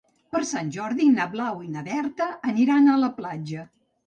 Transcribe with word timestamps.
Per 0.35 0.39
Sant 0.51 0.71
Jordi 0.77 1.09
na 1.17 1.27
Blau 1.33 1.59
i 1.67 1.69
na 1.75 1.83
Berta 1.89 2.27
aniran 2.53 2.89
a 2.89 2.97
la 3.05 3.13
platja. 3.21 3.69